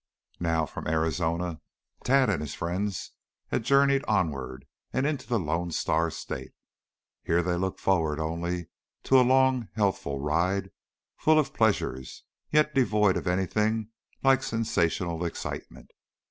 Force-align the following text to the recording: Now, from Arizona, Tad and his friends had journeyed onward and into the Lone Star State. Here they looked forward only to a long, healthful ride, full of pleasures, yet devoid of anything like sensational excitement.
Now, 0.39 0.65
from 0.65 0.87
Arizona, 0.87 1.61
Tad 2.03 2.27
and 2.31 2.41
his 2.41 2.55
friends 2.55 3.11
had 3.49 3.61
journeyed 3.63 4.03
onward 4.07 4.65
and 4.91 5.05
into 5.05 5.27
the 5.27 5.37
Lone 5.37 5.69
Star 5.69 6.09
State. 6.09 6.53
Here 7.23 7.43
they 7.43 7.53
looked 7.53 7.79
forward 7.79 8.19
only 8.19 8.65
to 9.03 9.19
a 9.19 9.21
long, 9.21 9.69
healthful 9.75 10.19
ride, 10.19 10.71
full 11.17 11.37
of 11.37 11.53
pleasures, 11.53 12.23
yet 12.49 12.73
devoid 12.73 13.15
of 13.15 13.27
anything 13.27 13.89
like 14.23 14.41
sensational 14.41 15.23
excitement. 15.23 15.91